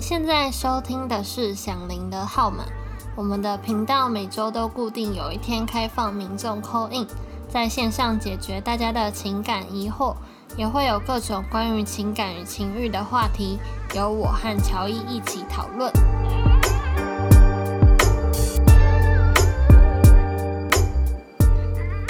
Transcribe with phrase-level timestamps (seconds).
[0.00, 2.64] 现在收听的是响铃的号码。
[3.16, 7.04] 我们的频道每周都固定有一天开放民众 call in，
[7.48, 10.14] 在线上解决大家的情感疑惑，
[10.56, 13.58] 也会有各种关于情感与情欲的话题，
[13.92, 15.90] 由我和乔伊一起讨论。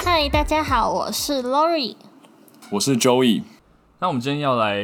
[0.05, 1.95] 嗨，大家好，我是 Lori，
[2.69, 3.41] 我是 Joey。
[3.97, 4.77] 那我们今天要来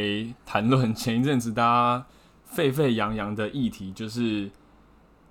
[0.44, 2.06] 谈论前一阵子大家
[2.56, 4.50] 沸沸扬扬的议题，就是。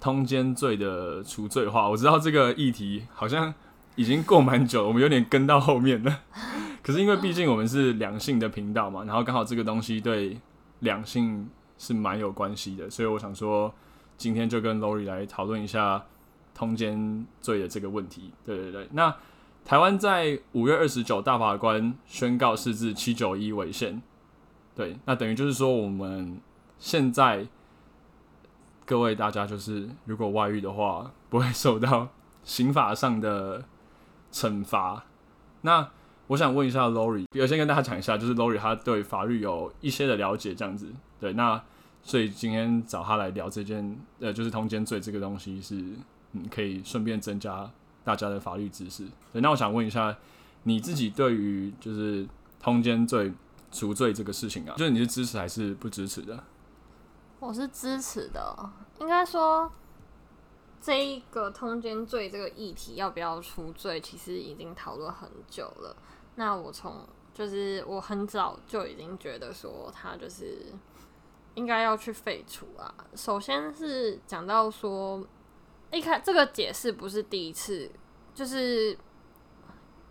[0.01, 3.55] 通奸罪的除罪化，我知道这个议题好像
[3.97, 6.20] 已经过蛮久了，我们有点跟到后面了。
[6.84, 10.38] 可是因为毕竟我们是两性的频道嘛，然后刚好这个东西对
[10.80, 13.72] 两性是蛮有关系的，所以我想说
[14.19, 16.05] 今天就跟 Lori 来讨论一下
[16.55, 18.30] 通奸罪的这个问题。
[18.45, 19.16] 对对对，那
[19.64, 24.02] 台湾在五月二十九大法官宣告是自七九一违宪，
[24.75, 26.38] 对，那等于就是说我们
[26.78, 27.47] 现在。
[28.86, 32.06] 各位大家，就是如果外遇的话，不会受到
[32.42, 33.64] 刑法上的
[34.31, 35.06] 惩罚。
[35.62, 35.89] 那
[36.27, 40.92] 我想问一下 Lori，我先跟大家讲一下，就是 Lori 他对法律有一些的了解，这样子。
[41.19, 41.58] 对，那
[42.03, 45.83] 所以今天找他来聊这件，呃，就是通奸罪这个东西是，
[46.33, 47.70] 嗯，可以顺便增加
[48.05, 49.06] 大家的法律知识。
[49.33, 50.14] 对，那我想问一下，
[50.64, 52.28] 你自己对于就是
[52.61, 53.33] 通奸罪
[53.72, 56.44] 除罪这个事情啊，就是你是支持还是不支持的？
[57.45, 58.56] 我是支持的，
[59.00, 59.70] 应该说，
[60.81, 65.95] 这一个通奸罪这个议题要不要出罪，其实已经讨论很久了。
[66.37, 70.72] 那我从就是我很早就已经觉得说，他就是
[71.55, 72.95] 应该要去废除啊。
[73.15, 75.22] 首先是讲到说，
[75.92, 77.91] 一开这个解释不是第一次，
[78.34, 78.97] 就是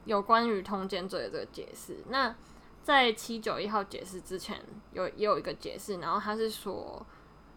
[0.05, 1.97] 有关于通奸罪的这个解释。
[2.09, 2.35] 那
[2.83, 7.03] 在七九一号解释之前，有也有一个解释，然后他是说。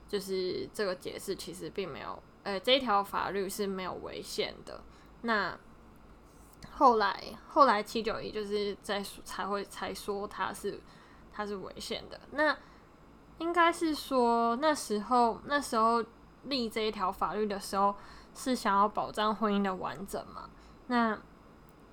[0.09, 4.81] 就是这个解释其实并没有，呃、这一条法律是没有违宪的。
[5.23, 5.59] 那
[6.73, 10.81] 后来后来七九一就是在才会才说它是
[11.33, 12.21] 它是违宪的。
[12.33, 12.57] 那
[13.39, 16.05] 应该是说那时候那时候
[16.45, 17.95] 立这一条法律的时候
[18.35, 20.49] 是想要保障婚姻的完整嘛？
[20.87, 21.19] 那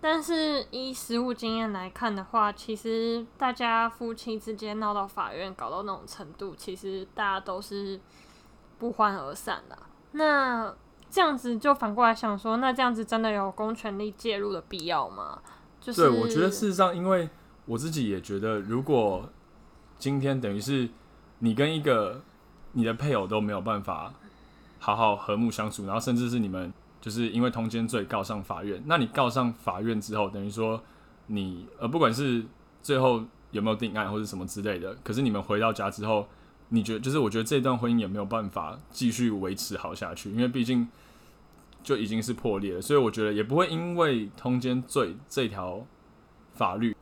[0.06, 7.98] 但是依实务经验来看的话，其实大家夫妻之间闹到法院，搞到那种程度，其实大家都是
[8.78, 9.80] 不欢而散的。
[10.12, 10.76] 那
[11.10, 15.40] 这样子就反过来想说，那这样子真的有公权力介入的必要吗？
[15.80, 17.30] 就是对，我觉得事实上，因为
[17.66, 19.30] 我自己也觉得，如果
[19.98, 20.90] 今天等于是
[21.40, 22.22] 你跟一个
[22.74, 24.14] 你的配偶都没有办法
[24.80, 26.74] 好好和睦相处，然后甚至是你们。
[27.04, 30.82] 就是因为通奸罪告上法院，那你告上法院之后，等于说
[31.28, 32.46] 你呃，不管是
[32.82, 33.22] 最后
[33.52, 36.26] 有没有定案或者什么之类的，可是你们回到家之后，
[36.70, 40.88] 你觉就是我觉得这段婚姻也没有办法继续维持好下去，因为毕竟
[41.84, 45.86] 就已经是破裂了，所以我觉得也不会因为通奸罪这条
[46.54, 46.96] 法律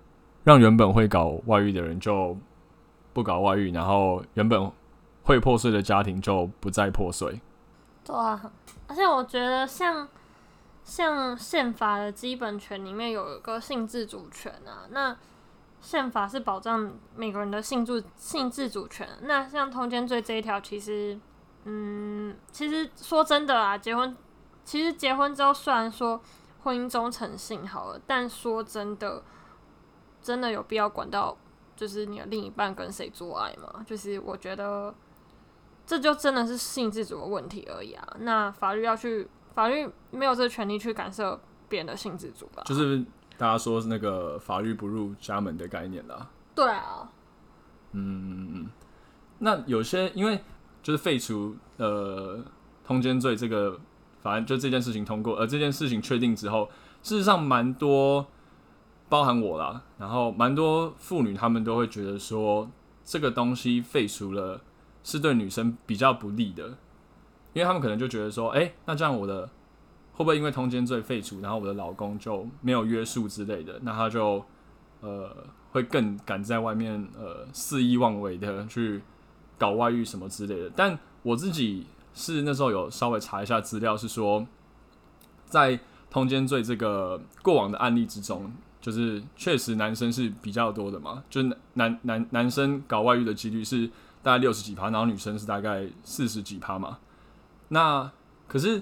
[0.44, 2.36] 让原本会搞外遇的人就
[3.14, 4.72] 不搞外遇，然后原本
[5.22, 7.40] 会破碎的家庭就不再破碎。
[8.12, 8.52] 对啊。
[8.88, 10.06] 而且我觉得像，
[10.84, 15.16] 像宪法的基本权里面有一个性自主权啊，那
[15.80, 19.08] 宪法是保障每个人的性自性自主权。
[19.22, 21.18] 那像通奸罪这一条，其实，
[21.64, 24.14] 嗯，其实说真的啊，结婚
[24.66, 26.22] 其实结婚之后，虽然说
[26.64, 29.24] 婚姻忠诚性好了，但说真的，
[30.22, 31.38] 真的有必要管到
[31.78, 33.86] 就是你的另一半跟谁做爱吗？
[33.88, 34.94] 就是我觉得。
[35.92, 38.16] 这就真的是性自主的问题而已啊！
[38.22, 41.38] 那法律要去，法律没有这个权利去干涉
[41.68, 42.64] 别人的性自主吧？
[42.66, 43.04] 就是
[43.38, 46.30] 大家说那个法律不入家门的概念啦。
[46.56, 47.12] 对啊。
[47.92, 48.70] 嗯，
[49.40, 50.42] 那有些因为
[50.82, 52.40] 就是废除呃
[52.86, 53.78] 通奸罪这个，
[54.22, 56.70] 反正就这件事情通过，而这件事情确定之后，
[57.04, 58.26] 事实上蛮多，
[59.10, 62.72] 包含我啦，然后蛮多妇女她们都会觉得说，
[63.04, 64.62] 这个东西废除了。
[65.04, 66.68] 是对女生比较不利的，
[67.54, 69.48] 因为他们可能就觉得说，哎、那这样我的
[70.14, 74.44] 会不会因为通奸罪废除，然后我的老公就没有约束之类的，那他就
[75.00, 75.36] 呃
[75.72, 79.02] 会更敢在外面呃肆意妄为的去
[79.58, 80.72] 搞外遇什么之类的。
[80.76, 84.46] 但我自己是那时候有稍微查一下资料，是说
[85.46, 93.90] 在通奸罪这个过往的案例之中，就是确实男生是比较多的嘛，就是男男男生搞外遇的几率是。
[94.24, 97.00] 大概六十几趴，然后女生是大概四十几趴嘛。
[97.70, 98.12] 那
[98.48, 98.82] 可是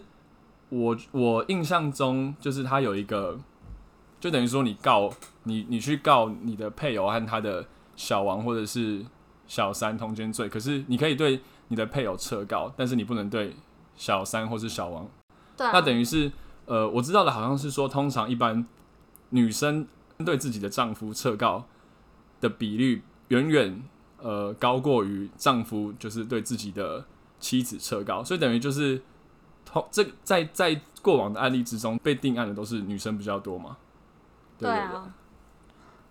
[0.70, 3.40] 我我印象中，就是他有一个，
[4.20, 5.12] 就等于说你告
[5.44, 7.66] 你你去告你的配偶和他的
[7.96, 9.06] 小王或者是
[9.48, 13.56] 小三通奸罪，可是你可以对你的配偶撤告，但是你不能对
[13.96, 15.08] 小三或是小王。
[15.56, 15.72] 对啊。
[15.74, 16.32] 那等于是，
[16.66, 18.66] 呃，我知道的好像是说，通常一般
[19.30, 19.88] 女生
[20.26, 21.66] 对自己的丈夫撤告
[22.42, 23.82] 的比率远远
[24.22, 27.06] 呃高过于丈夫就是对自己的
[27.40, 29.02] 妻子撤告，所以等于就是，
[29.66, 33.78] 通这在在过往的案例之中被定案的都是女生比较多嘛。
[34.58, 35.14] 对啊。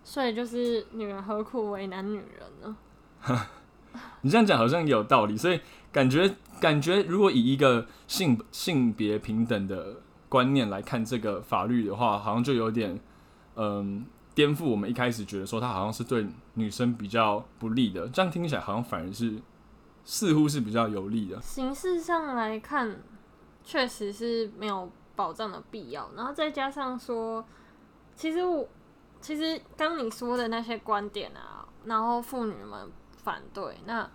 [0.03, 2.77] 所以就是女人何苦为难女人呢？
[4.21, 5.59] 你这样讲好像也有道理，所以
[5.91, 9.97] 感觉感觉如果以一个性性别平等的
[10.27, 12.99] 观念来看这个法律的话，好像就有点
[13.55, 14.05] 嗯
[14.39, 18.07] 颠覆我们一开始觉得说它好像是对女生比较不利的。
[18.07, 19.33] 这样听起来好像反而是
[20.05, 21.41] 似乎是比较有利的。
[21.41, 23.01] 形式上来看，
[23.65, 26.09] 确实是没有保障的必要。
[26.15, 27.43] 然后再加上说，
[28.15, 28.65] 其实我。
[29.21, 34.09] 其实刚你说的那些观点啊，然后妇女们反对，那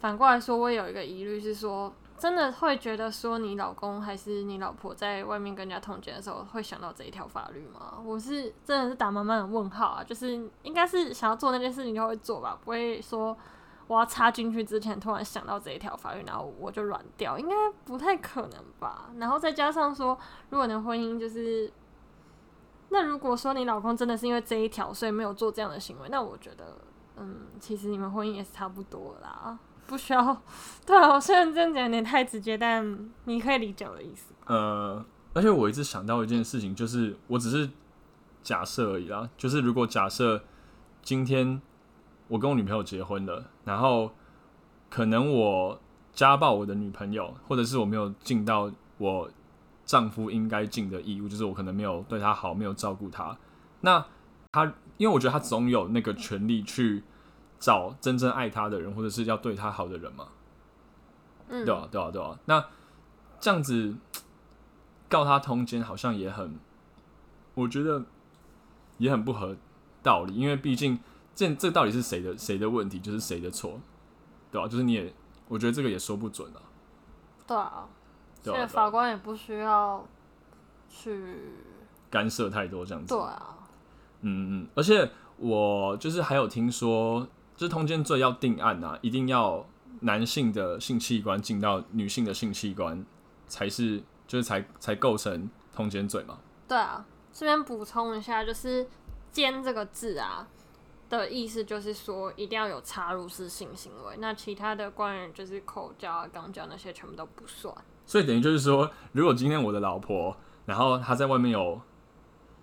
[0.00, 7.94] 反过来说，我有一个疑虑是说，真的会觉得说你老公还是你老婆在外面跟人家通奸的时候，会想到这一条法律吗？
[8.04, 10.04] 我是真的是打满满的问号啊！
[10.04, 13.36] 就是应该是想要做那件事情就会做吧，不会说
[13.86, 17.54] 我要插进去之前突然想到这一条法律，然后我就软掉，应该
[17.84, 19.10] 不太可能吧？
[19.16, 20.18] 然后再加上说，
[20.50, 21.72] 如果你的婚姻就是。
[22.90, 26.78] 那如果说你老公真的是因为这一条，所以没有做这样的行为，那我觉得，
[27.16, 30.42] 嗯，其实你们婚姻也是差不多啦，不需要。
[30.86, 34.32] 对啊，我虽然这样讲有点太直接，但你可以理解我的意思。
[34.46, 37.68] 呃，而且我一直想到一件事情，就是我只是
[38.42, 39.28] 假设而已啦。
[39.36, 40.42] 就是如果假设
[41.02, 41.60] 今天
[42.28, 44.12] 我跟我女朋友结婚了，然后
[44.88, 45.80] 可能我
[46.12, 49.30] 家暴我的女朋友，或者是我没有尽到我。
[49.88, 53.34] 丈夫应该尽的义务，就是我可能没有对她好，没有照顾她。
[53.80, 54.04] 那
[54.52, 57.02] 她，因为我觉得她总有那个权利去
[57.58, 60.28] 找真正爱他的人，或者是要对他好的人嘛。
[61.48, 62.38] 嗯，对啊，对啊，对啊。
[62.44, 62.64] 那
[63.40, 63.94] 这样子
[65.08, 66.58] 告他通奸，好像也很，
[67.54, 68.04] 我觉得
[68.98, 69.56] 也很不合
[70.02, 70.34] 道理。
[70.34, 70.98] 因为毕竟
[71.34, 73.80] 这这到底是谁的谁的问题，就是谁的错，
[74.50, 75.14] 对啊，就是你也，
[75.48, 76.60] 我觉得这个也说不准啊。
[77.46, 77.88] 对啊。
[78.40, 80.06] 所以法官也不需要
[80.88, 81.52] 去
[82.08, 83.14] 干涉太多这样子。
[83.14, 83.58] 对啊，
[84.20, 87.26] 嗯嗯，而且我就是还有听说，
[87.58, 89.66] 就是通奸罪要定案啊，一定要
[90.02, 93.04] 男性的性器官进到女性的性器官，
[93.48, 96.38] 才是就是才才构成通奸罪嘛。
[96.68, 98.86] 对啊，这边补充一下，就是
[99.32, 100.46] “奸”这个字啊
[101.08, 107.74] 的意思，就是说一定要有插入式性行为，那其他的关于就是口交啊、肛交那些，全部都不算。
[108.06, 111.80] 所以等于就是说，如果今天我的老婆，然后她在外面有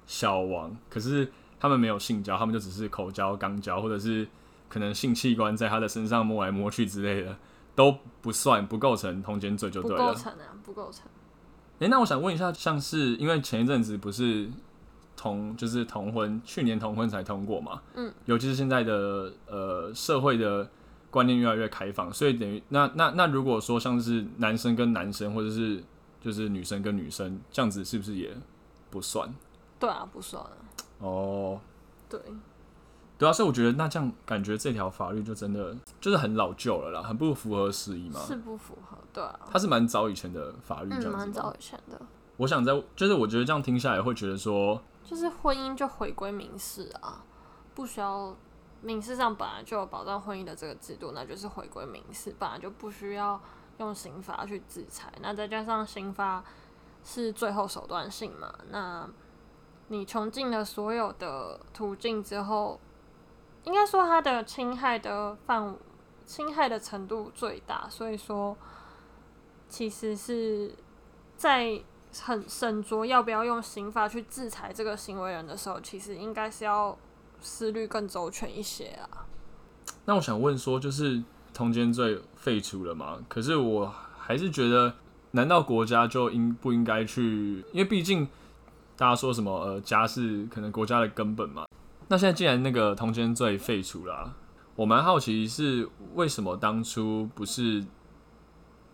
[0.06, 4.26] 小王，可是他们没有性交，他们就只是口交、肛交，或者是
[4.76, 7.38] 可能性器官在他的身上摸来摸去之类的，
[7.76, 9.98] 都不算，不构成通奸罪就对了。
[9.98, 11.06] 不构成啊，不构成。
[11.76, 14.52] 哎、欸，那我想问一下，像是因为前一阵子不是
[15.16, 17.82] 同就是同婚，去年同婚才通过嘛？
[17.94, 20.70] 嗯，尤其是现在的呃社会的。
[21.12, 25.82] 观念越来越开放，所以等于那那那如果说像是男生跟男生，或者是
[26.20, 28.36] 就是女生跟女生这样子，是不是也
[28.90, 29.34] 不算？
[29.80, 30.44] 对啊，不算。
[31.00, 31.58] 哦，
[32.10, 32.20] 对，
[33.18, 38.20] 对啊，所以我觉得那这样感觉这条法律就真的就是很老旧了啦，很不符合时宜嘛。
[38.20, 39.40] 是不符合，对啊。
[39.52, 41.18] 它是蛮早以前的法律，这样子。
[41.18, 42.00] 蛮早以前的。
[42.38, 47.24] 我想在就是我觉得这样听下来会觉得说，就是婚姻就回归民事啊，
[47.74, 48.36] 不需要。
[48.82, 53.42] 民事上本来就有保障婚姻的这个制度，那就是回归民事，本来就不需要
[53.80, 55.12] 用刑法去制裁。
[55.22, 56.44] 那再加上刑法
[57.04, 59.10] 是最后手段性嘛，那
[59.88, 62.80] 你穷尽了所有的途径之后，
[63.66, 65.76] 应该说它的侵害的范
[66.26, 68.58] 侵害的程度最大，所以说
[69.70, 70.74] 其实是
[71.38, 71.80] 在
[72.22, 76.98] 很审酌要不要用刑法去制裁这个行为人的时候，其实应该是要。
[77.42, 79.28] 思虑更周全一些啊。
[80.06, 81.22] 那我想问说，就是
[81.54, 83.20] 通奸罪废除了吗？
[83.28, 84.96] 可是我还是觉得，
[85.32, 87.64] 难道国家就应不应该去？
[87.72, 88.28] 因为毕竟
[88.98, 91.66] 大家说什么呃，家是可能国家的根本嘛。
[92.08, 94.34] 那现在既然那个通奸罪废除了，
[94.76, 97.86] 我蛮好奇是为什么当初不是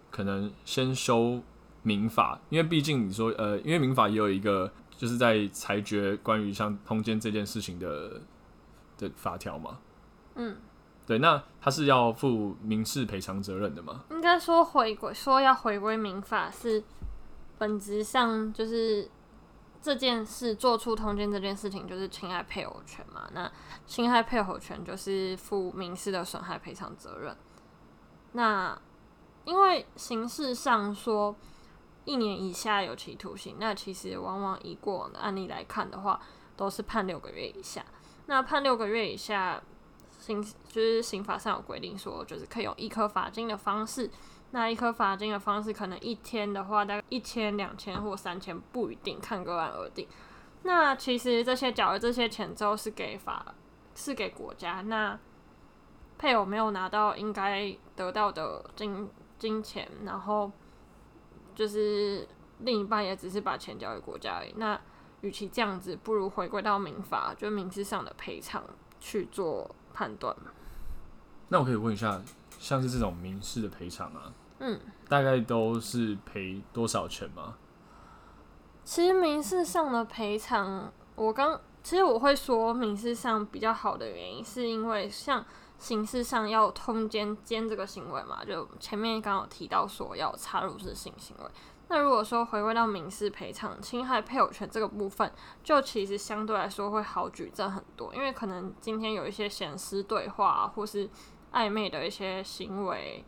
[0.10, 1.42] 可能先修
[1.84, 2.40] 民法？
[2.50, 8.22] 因为毕竟你说呃，因为民法也有一个就是在裁决关于像通奸这件事情的。
[8.98, 9.80] 的法条嘛，
[10.36, 10.56] 嗯，
[11.08, 14.04] 对，那他是要负民事赔偿责任的吗？
[14.12, 16.84] 应该说回归，说要回归民法是
[17.58, 19.10] 本质上就是
[19.82, 23.52] 这件事做出通奸这件事情就是侵害配偶权嘛，那
[23.88, 27.36] 侵害配偶权就是负民事的损害赔偿责任。
[28.34, 28.80] 那
[29.44, 31.36] 因为形式上说
[32.06, 36.22] 一年以下有期徒刑，那其实往往以过往的案例来看的话，
[36.56, 37.84] 都是判六个月以下。
[38.28, 39.62] 那判六个月以下，
[40.20, 44.10] 刑就是刑法上有规定说，就是可以用一颗罚金的方式。
[44.52, 50.08] 那一颗罚金的方式，可能一天的话大概一千、两千或三千，不一定，看个案而定。
[50.64, 53.56] 那其实这些缴了这些钱之后，是给法
[53.96, 54.82] 是给国家。
[54.82, 55.18] 那
[56.18, 60.52] 配偶没有拿到应该得到的金金钱，然后
[61.56, 62.28] 就是
[62.60, 64.54] 另一半也只是把钱交给国家而已。
[64.58, 64.80] 那
[65.22, 68.64] 与其这样子，不如回归到民法，就民事上的赔偿
[69.00, 70.36] 去做判断。
[71.48, 72.22] 那我可以问一下，
[72.60, 74.32] 像是这种民事的赔偿啊，
[74.62, 77.56] 嗯，大概都是赔多少钱吗？
[78.84, 85.44] 其实民事上的赔偿，我刚其实我会说民事上比较好的原因，是因为像
[85.78, 91.46] 刑事上要通奸奸这个行为嘛，就前面刚刚有提到说要插入式性行为。
[91.88, 95.30] 那如果说回归到民事赔偿，侵害配偶权这个部分，
[95.64, 101.10] 就其实相对来说会好举证很多，因为可能今天有一些显私对话，或是
[101.52, 103.26] 暧昧的一些行为，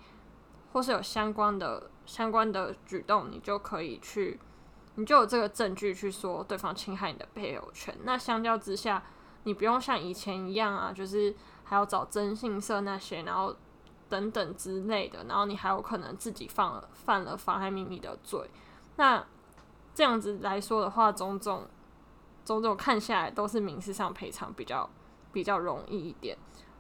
[0.74, 4.40] 或是有相关的相关的举动，你就可以去。
[4.96, 7.98] 你就有这个证据去说对方侵害你的配偶权。
[8.04, 9.02] 那相较之下，
[9.44, 13.56] 你不用像以前一样啊，就是还要找征信社那些，然后
[14.08, 18.48] 等等之类的，然后你还有可能自己犯了犯了妨害秘密的罪。
[18.98, 19.26] 那
[19.96, 21.66] 这样子来说的话，种种
[22.46, 24.88] 种种看下来都是民事上赔偿比较
[25.32, 26.38] 比较容易一点。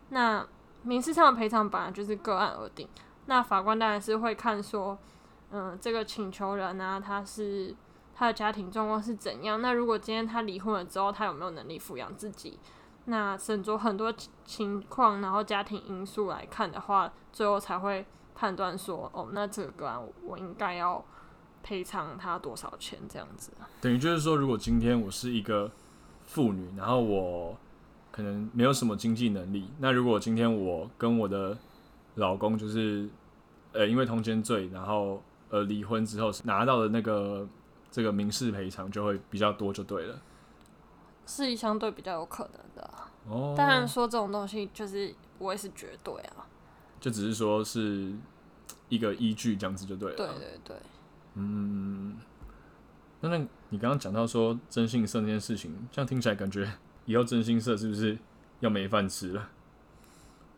[0.10, 0.46] 那
[0.84, 2.88] 民事上的赔偿本来就是个案而定。
[3.26, 4.98] 那法官当然是会看说，
[5.52, 7.76] 嗯，这个请求人啊，他是。
[8.16, 9.60] 他的家庭状况是怎样？
[9.60, 12.60] 那如果今天他离婚了之后，他有没有能力抚养自己？
[13.06, 14.14] 那审酌很多
[14.46, 21.04] 情况，然后家庭因素来看的话，最后才会判断说，哦，那这个我应该要
[21.64, 23.00] 赔偿他多少钱？
[23.10, 23.52] 这样子。
[23.82, 25.72] 等于就是说，如果今天我是一个
[26.22, 27.58] 妇女，然后我
[28.12, 31.58] 可能没有什么经济能力，那如果今天我跟我的
[32.16, 33.10] 老公就是
[33.72, 37.48] 呃因为通奸罪，然后呃离婚之后拿到的那个。
[37.94, 40.20] 这个民事赔偿就会比较多，就对了，
[41.28, 43.12] 是相对比较有可能的，啊。
[43.30, 46.50] 哦，当然说这种东西就是不会是绝对啊，
[47.00, 48.12] 就只是说是
[48.90, 50.18] 一个依据，这样子就对了。
[50.18, 50.78] 对对对，
[51.36, 52.18] 嗯，
[53.22, 53.38] 那那
[53.70, 56.68] 你刚刚讲到说征信社那件事情，这样听起来感觉
[57.06, 58.18] 以后征信社是不是
[58.60, 59.50] 要没饭吃了？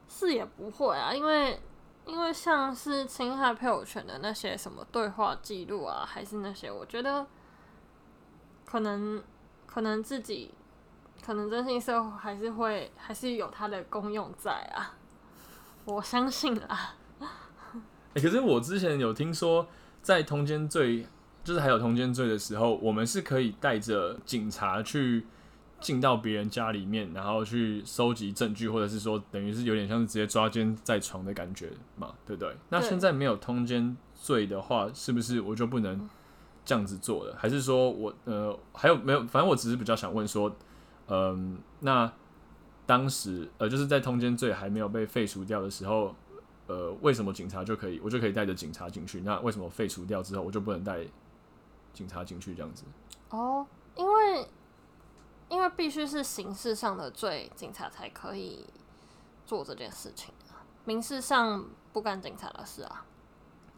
[0.08, 1.60] 是也不会啊，因为。
[2.08, 7.26] 因为像是侵害配偶权的那些什么对话记录啊，还是那些，我觉得
[8.64, 9.24] 可能
[9.66, 10.54] 可能自己
[11.26, 14.94] 可能征信社还是会还是有它的功用在啊，
[15.86, 16.96] 我相信啊。
[18.14, 19.66] 欸，可是我之前有听说，
[20.04, 21.08] 在通奸罪
[21.44, 25.26] 就是还有通奸罪的时候，我们是可以带着警察去。
[25.82, 32.56] 进到别人家里面，然后去收集证据，或者是说，等于是有点像是直接抓奸在床的感觉嘛，对不对？
[32.70, 36.10] 那现在没有通奸罪的话，是不是我就不能
[36.64, 37.36] 这样子做了？
[37.38, 39.20] 还是说我呃还有没有？
[39.28, 40.50] 反正我只是比较想问说，
[41.08, 42.14] 嗯、呃，那
[42.86, 46.16] 当时呃就是在通奸罪还没有被废除掉的时候，
[46.68, 49.22] 呃，为什么警察就可以，我就可以带着警察进去？
[49.22, 51.06] 那为什么废除掉之后，我就不能带
[51.94, 52.86] 警察进去这样子？
[53.30, 54.48] 哦，因为。
[55.50, 58.66] 因为必须是刑事上的罪，警察才可以
[59.46, 60.66] 做这件事情啊。
[60.86, 63.06] 民事上不干警察的事啊。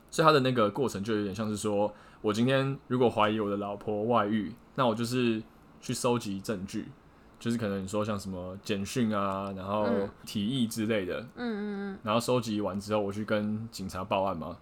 [0.09, 5.43] 所以他的那个过程就有点像是说，我今天如果怀疑我的老婆外遇，那我就是
[5.81, 6.89] 去收集证据，
[7.37, 9.85] 就是可能你说像什么简讯啊，然后
[10.25, 14.57] 提议之类的，嗯嗯嗯，然后收集完之后，我去跟警察报案吗？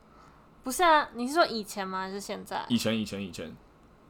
[0.63, 1.99] 不是啊，你是说以前吗？
[1.99, 2.65] 还是现在？
[2.67, 3.55] 以前，以前，以前。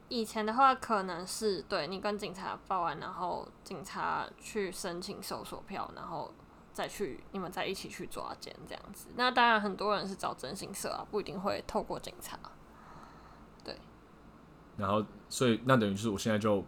[0.08, 6.32] 以前的话，可能是对你跟警察报案，然后警察去申请搜索票，然后
[6.72, 9.08] 再去你们再一起去抓奸这样子。
[9.16, 12.38] 那当然，很多人是找征信社啊，不一定会透过警察。
[13.64, 13.76] 对。
[14.76, 16.64] 然后，所以那等于就是我现在就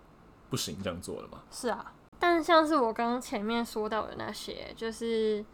[0.51, 1.41] 不行这样做了嘛？
[1.49, 5.45] 是啊，但像是我刚刚前面说到的那些，就是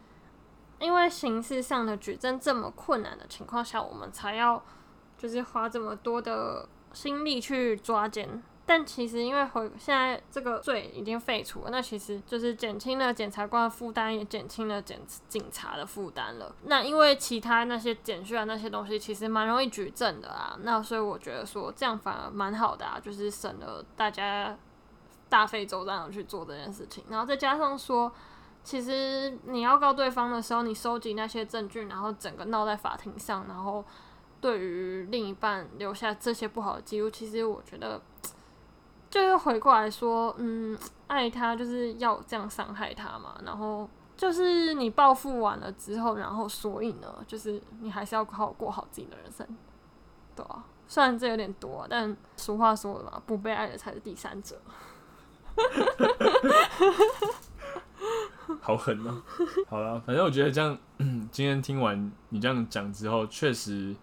[0.79, 4.63] 因为刑事上的举证这么困难的情况下，我们才要
[5.19, 6.67] 就是花这么多的。
[6.95, 14.99] 心力去抓奸，但其实因为回现在这个罪已经废除了，那其实就是减轻了检察官的负担，也减轻了检
[15.29, 16.55] 警察的负担了。
[16.63, 20.57] 那因为其他那些检讯啊那些东西，其实蛮容易举证的啊。
[20.61, 24.57] 那所以我觉得说这样反而蛮好的啊，就是省了大家
[25.29, 27.03] 大费周章的去做这件事情。
[27.09, 28.11] 然后再加上说，
[28.63, 33.85] 其实你要告对方的时候，你收集那些证据，然后整个闹在法庭上，然后
[34.45, 37.99] 对于另一半留下这些不好的记录，其实我觉得，
[39.09, 43.41] 就是回过来说，嗯，爱他就是要这样伤害他嘛。
[43.43, 49.47] 然后就是你报复完了之后，然后所以呢，就是你还是要好好过好自己的人生，
[50.35, 50.63] 对啊。
[50.87, 54.61] 虽然这有点多，但俗话说的嘛，不被爱的才是第三者。
[58.61, 59.23] 好狠哦、
[59.67, 60.77] 好了，反正我觉得这样，
[61.31, 63.95] 今天听完你这样讲之后，确实，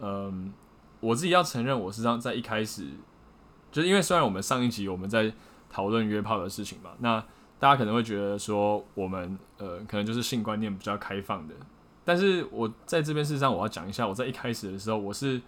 [0.00, 0.52] 嗯，
[1.00, 2.86] 我自己要承认，我是让在一开始，
[3.70, 5.32] 就是因为虽然我们上一集我们在
[5.70, 7.22] 讨论约炮的事情嘛，那
[7.58, 11.54] 大家可能会觉得说我们呃，可能就是性观念比较开放的，
[12.04, 15.40] 但是我在这边事实上我要讲一下，我在一开始的时候我是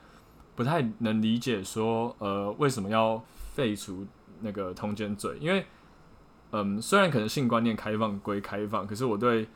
[0.55, 3.23] 不太能理解说呃为什么要
[3.55, 4.07] 废除
[4.41, 5.65] 那个通奸罪，因为。
[6.51, 9.47] 嗯，虽然可能性观念开放归开放，可是我对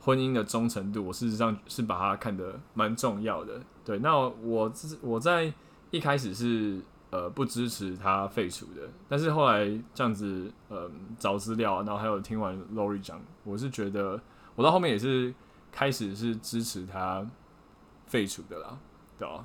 [0.00, 3.60] 婚姻的忠诚度，我事实上是把它看得蛮重要的。
[3.84, 5.52] 对，那我我在
[5.90, 14.20] 一开始是呃不支持他废除的，但是后来这样子嗯找资料，然后还有听完 Lori 讲，我是觉得
[14.54, 15.34] 我到后面也是
[15.72, 17.26] 开始是支持他
[18.06, 18.78] 废除的啦，
[19.18, 19.44] 对吧？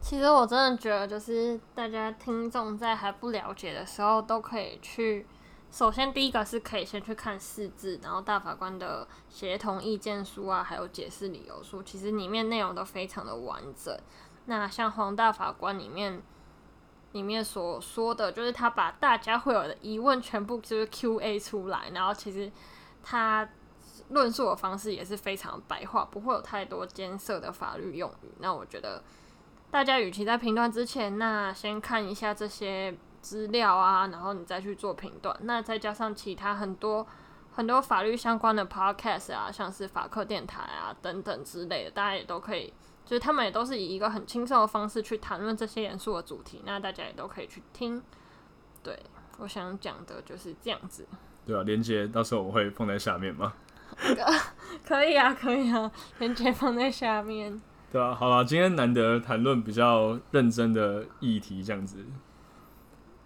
[0.00, 5.26] 其实我真的觉得，就是大家听众在还不了解的时候，都可以去。
[5.72, 13.98] 首先，第一个是可以先去看释字，然后大法官的协同意见书啊，还有解释理由书，其实里面内容都非常的完整。
[14.44, 16.20] 那像黄大法官里面
[17.12, 22.52] 里面所说的，就是他把大家会有的疑问全部就是 Q&A 出来，然后其实
[23.02, 23.48] 他
[24.10, 28.30] 论述的方式也是非常白话，不会有太多艰涩的法律用语。
[28.40, 29.02] 那我觉得
[29.70, 32.94] 大家与其在评断之前，那先看一下这些。
[33.22, 35.34] 资料啊，然后你再去做评断。
[35.42, 37.06] 那再加上其他很多
[37.52, 42.72] 很多法律相关的 podcast 啊，像是法客电台啊等等之类的，大家也都可以，
[43.06, 46.62] 就是他们也都是以一个很轻松的方式去谈论这些严肃的主题。
[46.66, 48.02] 那大家也都可以去听。
[48.82, 48.98] 对，
[49.38, 51.06] 我想讲的就是这样子。
[51.46, 53.52] 对啊，连接到时候我会放在下面吗？
[54.86, 57.60] 可以啊，可以啊，连接放在下面。
[57.92, 62.04] 对啊，好啦，今天难得谈论比较认真的议题，这样子。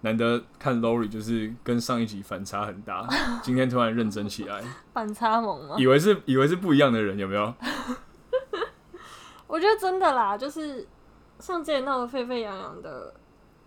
[0.07, 3.05] 难得看 Lori 就是跟上一集反差很大，
[3.43, 5.75] 今天突然认真起来，反差萌吗？
[5.79, 7.53] 以为是以为是不一样的人，有没有？
[9.49, 10.87] 我觉得真的啦，就是
[11.41, 13.13] 像之前闹得沸沸扬扬的，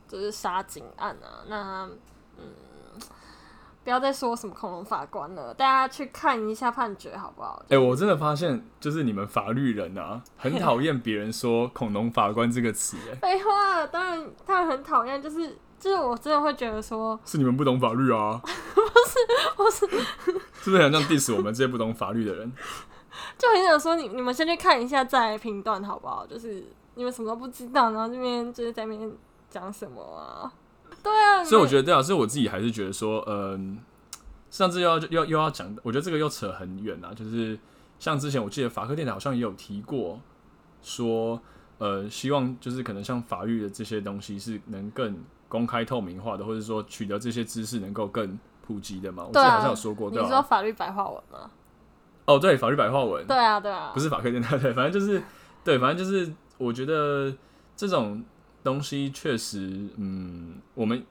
[0.07, 1.43] 就是杀警案啊。
[1.49, 1.89] 那
[2.37, 2.45] 嗯，
[3.83, 7.61] 不要再说什么恐龙法官了，大家去看一下判决好不好？
[7.65, 12.95] 哎、欸，我真的发现，就是你们法律人啊，很讨厌别人说“恐龙法官”这个词。
[13.11, 15.57] 哎， 废话，当然他很讨厌，就是。
[15.79, 18.41] 就是我真的会觉得说，是你们不懂法律啊！
[18.43, 18.81] 不
[19.71, 20.03] 是，不是，
[20.61, 22.51] 是不是很像 diss 我们这些不懂法律的人？
[23.37, 26.27] 就很想说你，你你们先去看一下再来评断好不好？
[26.27, 26.63] 就是
[26.95, 29.11] 你们什么都不知道，然后这边就是在那边
[29.49, 30.51] 讲什么啊？
[31.01, 33.79] 对啊，所以我觉得对啊，所以我自己还是觉得说，嗯，
[34.49, 37.13] 上次又要又又要讲，我觉得这个又扯很远啊。
[37.15, 37.57] 就是
[37.99, 40.19] 像之前我记得法科电台好像也有提过，
[40.81, 41.41] 说
[41.79, 45.17] 呃，希望就是可能像法律的这些东西是能更。
[45.49, 49.23] 公开透明化的，或者说取得这些知识能够更普及的嘛？
[49.23, 50.23] 我记得好像有说过，对啊。
[50.23, 51.49] 你说法律白话文吗？
[52.25, 53.25] 哦，对，法律白话文。
[53.25, 53.89] 对啊，对啊。
[53.91, 55.19] 不是法科电台， 对，反正就是，
[55.63, 57.35] 对，反正就是，我觉得
[57.75, 58.23] 这种
[58.63, 61.03] 东西确实，嗯，我们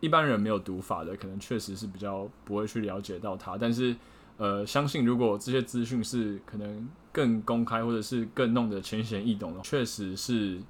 [0.00, 3.56] 一般人没有读法的，可能确实是比较不会去了解到它。
[3.58, 3.96] 但是，
[4.36, 10.60] 呃，相信如果这些资讯是可能更公开，或者是更弄得浅显易懂的，确实是。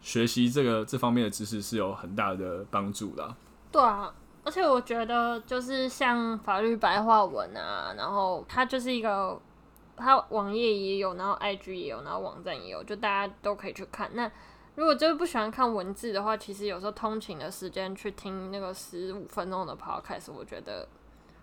[0.00, 3.34] 学习这个这方面的知识是有很大的帮助的。
[3.72, 9.36] 对啊，而且我觉得就是像法律白话文啊，然后它就是一个，
[9.96, 14.08] 它网页也有，然后 IG 也有，然后网站也有，就大家都可以去看。
[14.14, 14.30] 那
[14.76, 20.88] 如果就是不喜欢看文字的话，其实有时候通勤的时间去听那个十五分钟的 podcast，我觉得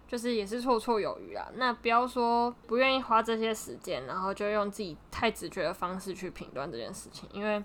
[0.07, 1.47] 就是也是绰绰有余啊。
[1.55, 7.63] 那不要说不愿意花这些时间，然后就用自己太直觉的方式去评断这件事情，因为。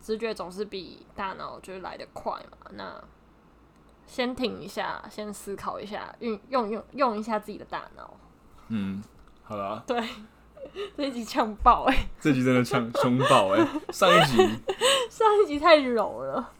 [0.00, 2.58] 直觉总是比大脑就是来得快嘛。
[2.72, 3.02] 那
[4.06, 8.14] 先停一下，先思考一下，用用用用一下自己的大脑。
[8.68, 9.02] 嗯，
[9.42, 9.82] 好了。
[9.86, 10.06] 对，
[10.94, 12.08] 这一集呛爆哎、欸！
[12.20, 13.80] 这集真的呛凶爆哎、欸！
[13.94, 14.36] 上一集
[15.08, 16.52] 上一集太柔了，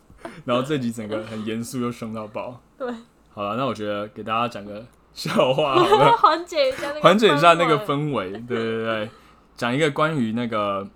[0.46, 2.58] 然后这集整个很严肃又凶到爆。
[2.78, 2.90] 对，
[3.34, 8.33] 好了，那我觉得给大家讲个笑话 好了，缓解一下那个缓解一下那个氛围。
[8.46, 9.11] 对对对，
[9.57, 10.87] 讲一个关于那个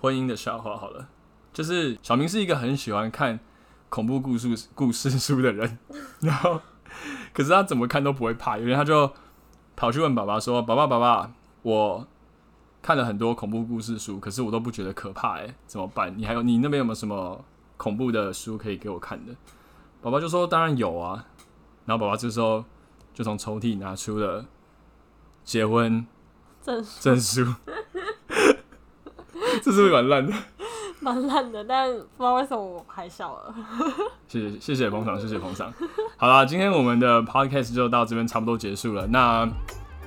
[0.00, 1.08] 婚姻的笑话好了。
[1.52, 3.38] 就是小明是一个很喜欢看
[3.88, 5.78] 恐怖故事故事书的人，
[6.20, 6.60] 然后
[7.32, 9.10] 可是他怎么看都不会怕，有一天他就
[9.74, 11.30] 跑去问爸爸说：“爸爸，爸爸，
[11.62, 12.06] 我
[12.80, 16.12] 看了很多恐怖故事书，可是我都不觉得可怕，哎，怎么办？
[16.16, 17.44] 你还有你那边有没有什么
[17.76, 19.34] 恐怖的书可以给我看的？”
[20.00, 21.26] 爸爸就说：“当然有啊。”
[21.84, 22.64] 然后爸爸这时候
[23.12, 24.44] 就从抽屉拿出了
[25.44, 26.06] 结婚
[26.62, 27.44] 证证书，
[29.62, 30.32] 这是不是蛮烂的？
[31.00, 33.54] 蛮烂的，但不知道为什么我还笑了。
[34.28, 35.72] 谢谢谢谢捧场，谢谢捧场。
[36.16, 39.04] 好啦，今天我们的 podcast 就到这边差不多结束了。
[39.08, 39.48] 那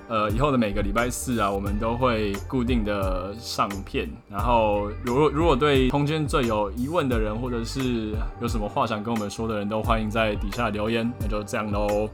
[0.07, 4.09] 呃，以后的每个礼拜四啊，我们都会固定的上片。
[4.29, 11.11] 然后，如果如果对空间罪有疑问的人，或者是有什么话想跟我们说的人，都欢迎在底下留言。
[11.19, 12.07] 那就这样喽，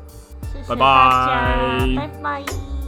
[0.68, 2.81] 拜拜，拜拜。